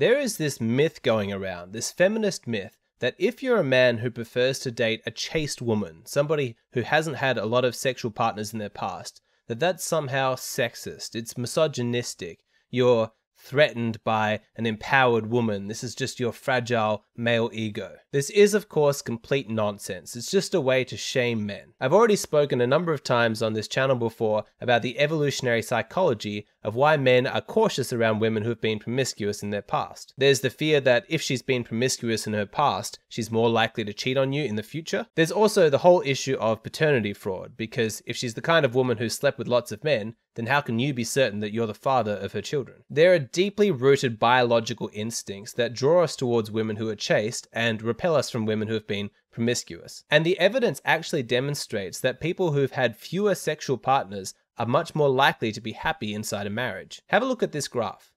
[0.00, 4.10] There is this myth going around, this feminist myth, that if you're a man who
[4.10, 8.54] prefers to date a chaste woman, somebody who hasn't had a lot of sexual partners
[8.54, 15.66] in their past, that that's somehow sexist, it's misogynistic, you're threatened by an empowered woman.
[15.66, 17.96] This is just your fragile male ego.
[18.12, 20.14] This is, of course, complete nonsense.
[20.14, 21.72] It's just a way to shame men.
[21.80, 26.46] I've already spoken a number of times on this channel before about the evolutionary psychology
[26.62, 30.12] of why men are cautious around women who have been promiscuous in their past.
[30.18, 33.94] There's the fear that if she's been promiscuous in her past, she's more likely to
[33.94, 35.06] cheat on you in the future.
[35.14, 38.98] There's also the whole issue of paternity fraud, because if she's the kind of woman
[38.98, 41.74] who slept with lots of men, then how can you be certain that you're the
[41.74, 42.82] father of her children?
[42.88, 47.82] There are deeply rooted biological instincts that draw us towards women who are chaste and
[47.82, 50.02] repel us from women who have been promiscuous.
[50.10, 55.10] And the evidence actually demonstrates that people who've had fewer sexual partners are much more
[55.10, 57.02] likely to be happy inside a marriage.
[57.08, 58.10] Have a look at this graph.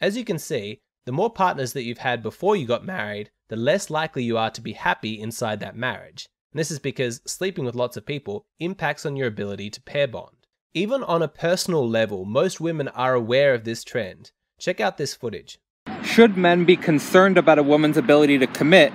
[0.00, 3.56] As you can see, the more partners that you've had before you got married, the
[3.56, 6.30] less likely you are to be happy inside that marriage.
[6.50, 10.08] And this is because sleeping with lots of people impacts on your ability to pair
[10.08, 10.41] bond.
[10.74, 14.30] Even on a personal level, most women are aware of this trend.
[14.58, 15.58] Check out this footage.
[16.02, 18.90] Should men be concerned about a woman's ability to commit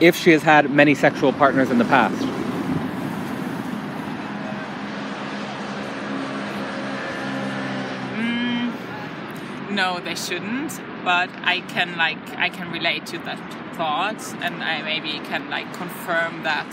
[0.00, 2.14] if she has had many sexual partners in the past?
[8.14, 10.80] Mm, no, they shouldn't.
[11.02, 15.74] But I can like I can relate to that thought, and I maybe can like
[15.74, 16.72] confirm that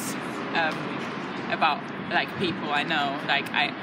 [0.54, 3.20] um, about like people I know.
[3.28, 3.74] Like I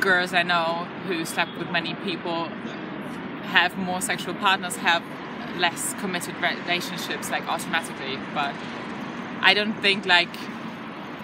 [0.00, 2.48] girls I know who slept with many people
[3.48, 5.02] have more sexual partners, have
[5.58, 8.18] less committed relationships, like automatically.
[8.34, 8.54] But
[9.40, 10.28] I don't think like,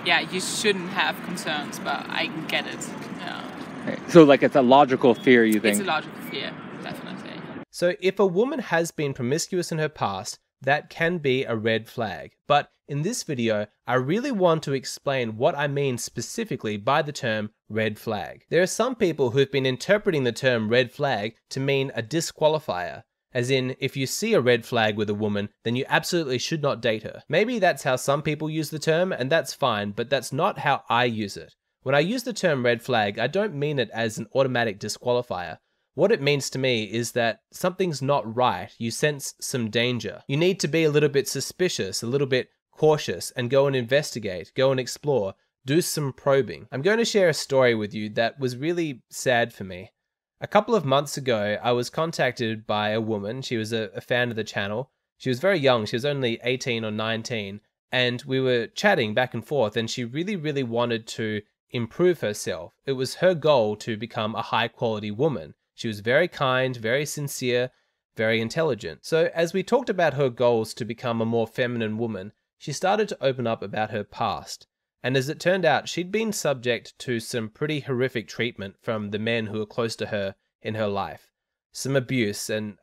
[0.04, 2.88] yeah, you shouldn't have concerns, but I get it.
[3.20, 4.08] Yeah.
[4.08, 5.76] So like it's a logical fear, you think?
[5.76, 7.32] It's a logical fear, definitely.
[7.70, 11.88] So if a woman has been promiscuous in her past, that can be a red
[11.88, 12.32] flag.
[12.46, 17.12] But in this video, I really want to explain what I mean specifically by the
[17.12, 18.44] term red flag.
[18.50, 23.04] There are some people who've been interpreting the term red flag to mean a disqualifier.
[23.32, 26.62] As in, if you see a red flag with a woman, then you absolutely should
[26.62, 27.22] not date her.
[27.28, 30.82] Maybe that's how some people use the term, and that's fine, but that's not how
[30.88, 31.54] I use it.
[31.82, 35.58] When I use the term red flag, I don't mean it as an automatic disqualifier.
[35.94, 38.70] What it means to me is that something's not right.
[38.78, 40.22] You sense some danger.
[40.28, 43.76] You need to be a little bit suspicious, a little bit cautious, and go and
[43.76, 46.66] investigate, go and explore, do some probing.
[46.70, 49.92] I'm going to share a story with you that was really sad for me.
[50.40, 53.40] A couple of months ago, I was contacted by a woman.
[53.40, 54.90] She was a, a fan of the channel.
[55.16, 57.60] She was very young, she was only 18 or 19,
[57.92, 62.74] and we were chatting back and forth, and she really, really wanted to improve herself.
[62.84, 65.54] It was her goal to become a high quality woman.
[65.74, 67.70] She was very kind, very sincere,
[68.16, 69.04] very intelligent.
[69.04, 73.08] So, as we talked about her goals to become a more feminine woman, she started
[73.08, 74.66] to open up about her past.
[75.02, 79.18] And as it turned out, she'd been subject to some pretty horrific treatment from the
[79.18, 81.30] men who were close to her in her life.
[81.72, 82.78] Some abuse and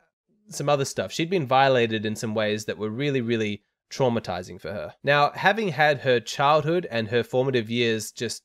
[0.49, 1.11] some other stuff.
[1.11, 4.95] She'd been violated in some ways that were really, really traumatizing for her.
[5.03, 8.43] Now, having had her childhood and her formative years just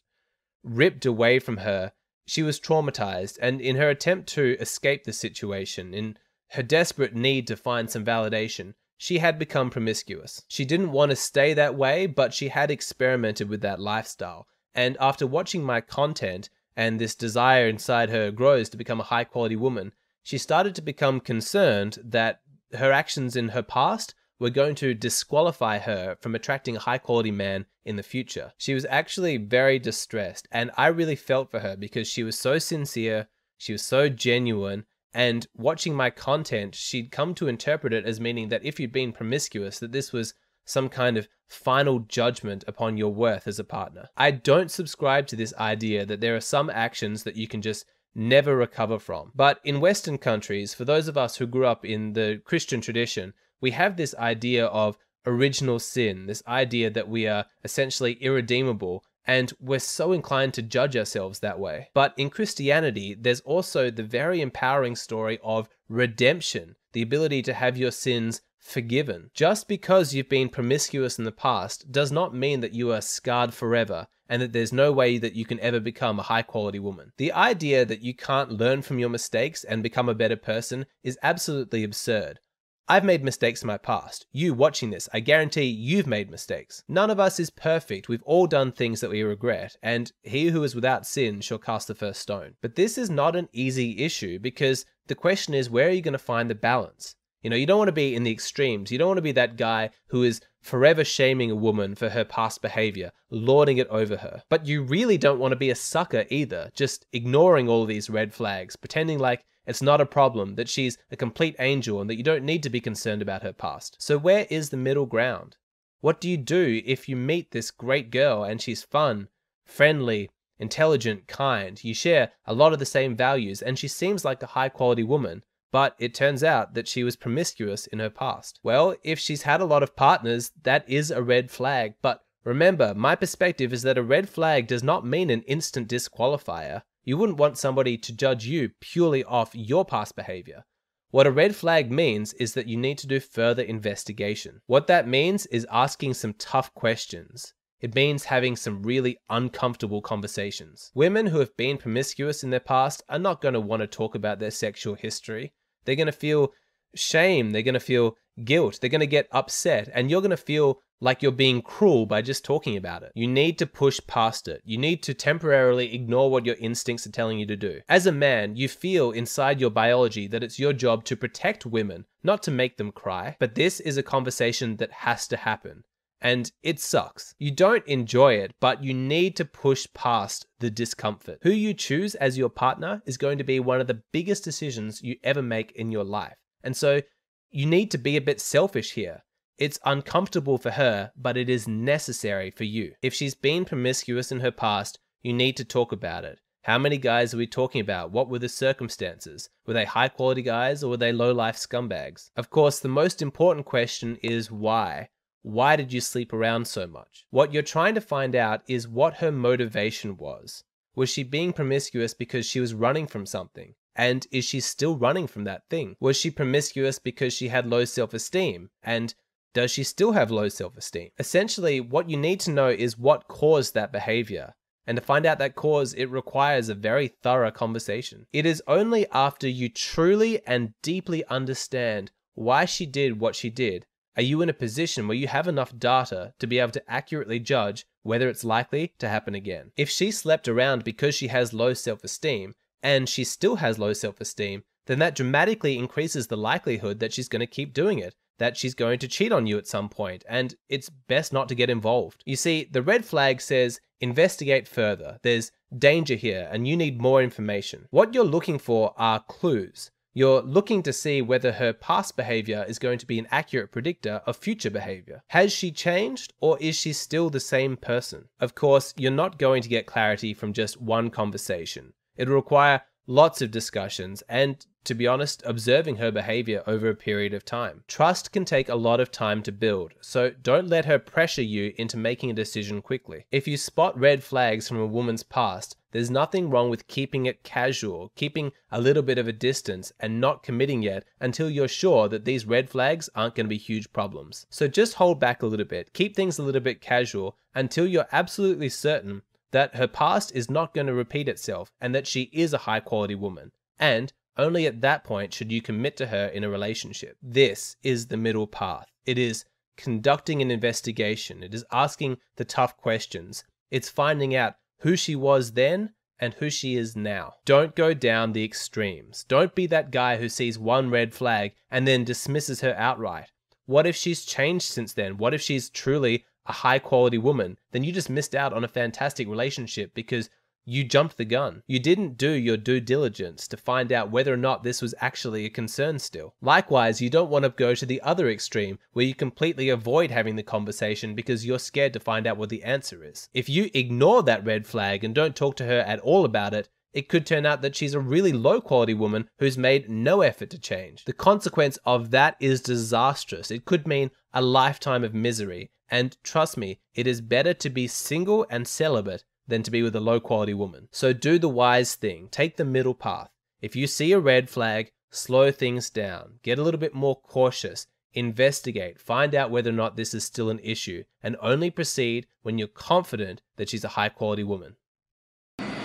[0.63, 1.93] ripped away from her,
[2.27, 6.19] she was traumatized, and in her attempt to escape the situation, in
[6.51, 10.45] her desperate need to find some validation, she had become promiscuous.
[10.49, 14.47] She didn't want to stay that way, but she had experimented with that lifestyle.
[14.75, 19.25] And after watching my content and this desire inside her grows to become a high
[19.25, 19.93] quality woman,
[20.23, 22.41] she started to become concerned that
[22.75, 27.31] her actions in her past were going to disqualify her from attracting a high quality
[27.31, 28.53] man in the future.
[28.59, 32.59] She was actually very distressed, and I really felt for her because she was so
[32.59, 34.85] sincere, she was so genuine,
[35.17, 39.15] and watching my content, she'd come to interpret it as meaning that if you'd been
[39.15, 40.35] promiscuous, that this was
[40.67, 44.11] some kind of final judgment upon your worth as a partner.
[44.15, 47.87] I don't subscribe to this idea that there are some actions that you can just
[48.15, 49.33] never recover from.
[49.35, 53.33] But in Western countries, for those of us who grew up in the Christian tradition,
[53.59, 59.53] we have this idea of original sin, this idea that we are essentially irredeemable, and
[59.61, 61.89] we're so inclined to judge ourselves that way.
[61.95, 67.77] But in Christianity, there's also the very empowering story of redemption, the ability to have
[67.77, 69.31] your sins forgiven.
[69.35, 73.55] Just because you've been promiscuous in the past does not mean that you are scarred
[73.55, 77.13] forever and that there's no way that you can ever become a high quality woman.
[77.17, 81.19] The idea that you can't learn from your mistakes and become a better person is
[81.23, 82.41] absolutely absurd.
[82.89, 84.27] I've made mistakes in my past.
[84.31, 86.85] You watching this, I guarantee you've made mistakes.
[86.87, 88.09] None of us is perfect.
[88.09, 91.89] We've all done things that we regret, and he who is without sin shall cast
[91.89, 92.55] the first stone.
[92.63, 96.13] But this is not an easy issue because the question is where are you going
[96.13, 97.17] to find the balance?
[97.43, 98.93] You know, you don't want to be in the extremes.
[98.93, 102.25] You don't want to be that guy who is forever shaming a woman for her
[102.25, 104.45] past behavior, lording it over her.
[104.49, 108.33] But you really don't want to be a sucker either, just ignoring all these red
[108.33, 112.23] flags, pretending like it's not a problem, that she's a complete angel and that you
[112.23, 113.97] don't need to be concerned about her past.
[113.99, 115.57] So, where is the middle ground?
[116.01, 119.29] What do you do if you meet this great girl and she's fun,
[119.65, 121.83] friendly, intelligent, kind?
[121.83, 125.03] You share a lot of the same values and she seems like a high quality
[125.03, 125.43] woman,
[125.73, 128.61] but it turns out that she was promiscuous in her past.
[128.63, 132.95] Well, if she's had a lot of partners, that is a red flag, but remember,
[132.95, 136.83] my perspective is that a red flag does not mean an instant disqualifier.
[137.07, 140.65] You wouldn't want somebody to judge you purely off your past behavior.
[141.13, 144.61] What a red flag means is that you need to do further investigation.
[144.67, 147.55] What that means is asking some tough questions.
[147.81, 150.91] It means having some really uncomfortable conversations.
[150.97, 154.17] Women who have been promiscuous in their past are not going to want to talk
[154.17, 155.53] about their sexual history.
[155.85, 156.53] They're going to feel
[156.97, 160.37] shame, they're going to feel guilt, they're going to get upset, and you're going to
[160.37, 163.13] feel like you're being cruel by just talking about it.
[163.15, 164.63] You need to push past it.
[164.65, 167.81] You need to temporarily ignore what your instincts are telling you to do.
[167.89, 172.07] As a man, you feel inside your biology that it's your job to protect women,
[172.23, 173.37] not to make them cry.
[173.39, 175.85] But this is a conversation that has to happen.
[176.21, 177.35] And it sucks.
[177.39, 181.41] You don't enjoy it, but you need to push past the discomfort.
[181.43, 185.03] Who you choose as your partner is going to be one of the biggest decisions
[185.03, 186.37] you ever make in your life.
[186.65, 187.03] And so
[187.51, 189.23] you need to be a bit selfish here.
[189.59, 192.93] It's uncomfortable for her, but it is necessary for you.
[193.01, 196.41] If she's been promiscuous in her past, you need to talk about it.
[196.65, 198.11] How many guys are we talking about?
[198.11, 199.49] What were the circumstances?
[199.67, 202.31] Were they high quality guys or were they low life scumbags?
[202.37, 205.09] Of course, the most important question is why.
[205.43, 207.25] Why did you sleep around so much?
[207.31, 210.65] What you're trying to find out is what her motivation was.
[210.95, 213.75] Was she being promiscuous because she was running from something?
[213.95, 215.97] And is she still running from that thing?
[216.01, 218.69] Was she promiscuous because she had low self esteem?
[218.83, 219.15] And
[219.57, 221.09] does she still have low self esteem?
[221.19, 224.55] Essentially, what you need to know is what caused that behavior.
[224.87, 228.27] And to find out that cause, it requires a very thorough conversation.
[228.35, 233.87] It is only after you truly and deeply understand why she did what she did
[234.15, 237.39] are you in a position where you have enough data to be able to accurately
[237.39, 239.73] judge whether it's likely to happen again.
[239.75, 243.95] If she slept around because she has low self esteem and she still has low
[243.95, 248.15] self esteem, then that dramatically increases the likelihood that she's going to keep doing it
[248.39, 251.55] that she's going to cheat on you at some point, and it's best not to
[251.55, 252.23] get involved.
[252.27, 255.19] You see, the red flag says investigate further.
[255.23, 257.87] There's danger here, and you need more information.
[257.91, 259.91] What you're looking for are clues.
[260.15, 264.23] You're looking to see whether her past behavior is going to be an accurate predictor
[264.25, 265.23] of future behavior.
[265.29, 268.29] Has she changed, or is she still the same person?
[268.41, 271.93] Of course, you're not going to get clarity from just one conversation.
[272.17, 277.35] It'll require lots of discussions, and to be honest, observing her behavior over a period
[277.35, 277.83] of time.
[277.89, 281.75] Trust can take a lot of time to build, so don't let her pressure you
[281.77, 283.27] into making a decision quickly.
[283.33, 287.43] If you spot red flags from a woman's past, there's nothing wrong with keeping it
[287.43, 292.09] casual, keeping a little bit of a distance, and not committing yet until you're sure
[292.09, 294.47] that these red flags aren't going to be huge problems.
[294.51, 298.07] So just hold back a little bit, keep things a little bit casual until you're
[298.13, 299.23] absolutely certain
[299.57, 302.79] that her past is not going to repeat itself and that she is a high
[302.79, 303.53] quality woman.
[303.79, 307.17] And only at that point should you commit to her in a relationship.
[307.23, 308.93] This is the middle path.
[309.07, 309.47] It is
[309.79, 311.43] conducting an investigation.
[311.43, 313.45] It is asking the tough questions.
[313.71, 317.37] It's finding out who she was then and who she is now.
[317.47, 319.25] Don't go down the extremes.
[319.27, 323.33] Don't be that guy who sees one red flag and then dismisses her outright.
[323.65, 325.17] What if she's changed since then?
[325.17, 328.69] What if she's truly a high quality woman, then you just missed out on a
[328.69, 330.31] fantastic relationship because
[330.69, 331.63] you jumped the gun.
[331.69, 335.45] You didn't do your due diligence to find out whether or not this was actually
[335.45, 336.35] a concern still.
[336.43, 340.35] Likewise, you don't want to go to the other extreme where you completely avoid having
[340.35, 343.29] the conversation because you're scared to find out what the answer is.
[343.33, 346.69] If you ignore that red flag and don't talk to her at all about it,
[346.93, 350.51] it could turn out that she's a really low quality woman who's made no effort
[350.51, 351.05] to change.
[351.05, 353.51] The consequence of that is disastrous.
[353.51, 355.71] It could mean a lifetime of misery.
[355.91, 359.95] And trust me, it is better to be single and celibate than to be with
[359.95, 360.89] a low quality woman.
[360.91, 363.31] So do the wise thing, take the middle path.
[363.61, 367.87] If you see a red flag, slow things down, get a little bit more cautious,
[368.13, 372.59] investigate, find out whether or not this is still an issue, and only proceed when
[372.59, 374.77] you're confident that she's a high quality woman.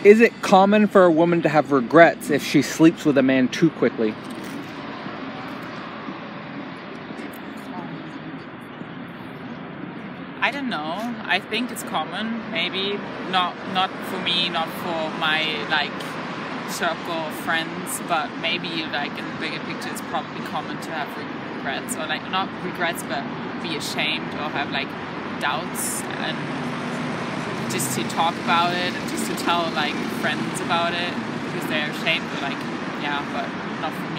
[0.03, 3.47] Is it common for a woman to have regrets if she sleeps with a man
[3.49, 4.15] too quickly?
[10.39, 11.13] I don't know.
[11.25, 15.93] I think it's common, maybe not not for me, not for my like
[16.71, 21.15] circle of friends, but maybe like in the bigger picture, it's probably common to have
[21.57, 23.23] regrets or like not regrets, but
[23.61, 24.89] be ashamed or have like
[25.39, 26.70] doubts and
[27.71, 31.13] just to talk about it and just to tell like friends about it
[31.45, 32.59] because they're ashamed or like
[33.01, 33.47] yeah, but
[33.81, 34.11] not for me.